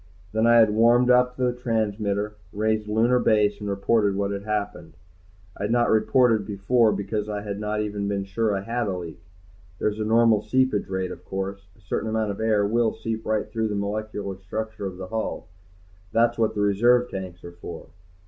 Then 0.31 0.47
I 0.47 0.55
had 0.55 0.71
warmed 0.73 1.11
up 1.11 1.37
the 1.37 1.53
transmitter, 1.53 2.33
raised 2.51 2.87
Lunar 2.87 3.19
Base, 3.19 3.59
and 3.61 3.69
reported 3.69 4.15
what 4.15 4.31
had 4.31 4.45
happened. 4.45 4.95
I 5.55 5.65
had 5.65 5.71
not 5.71 5.91
reported 5.91 6.43
before 6.43 6.91
because 6.91 7.29
I 7.29 7.41
had 7.43 7.59
not 7.59 7.81
even 7.81 8.07
been 8.07 8.23
sure 8.23 8.55
I 8.55 8.61
had 8.61 8.87
a 8.87 8.97
leak. 8.97 9.21
There's 9.77 9.99
a 9.99 10.03
normal 10.03 10.41
seepage 10.41 10.87
rate, 10.87 11.11
of 11.11 11.23
course; 11.23 11.67
a 11.77 11.81
certain 11.81 12.09
amount 12.09 12.31
of 12.31 12.39
air 12.39 12.65
will 12.65 12.95
seep 12.95 13.23
right 13.27 13.47
through 13.47 13.67
the 13.67 13.75
molecular 13.75 14.39
structure 14.39 14.87
of 14.87 14.97
the 14.97 15.09
hull. 15.09 15.49
That's 16.11 16.35
what 16.35 16.55
the 16.55 16.61
reserve 16.61 17.11
tanks 17.11 17.43
are 17.43 17.51
for. 17.51 17.85